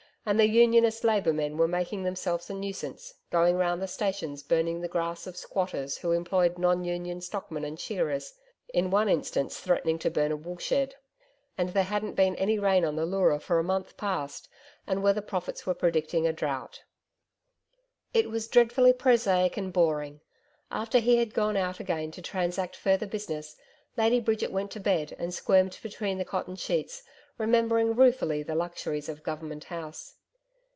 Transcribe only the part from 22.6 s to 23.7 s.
further business,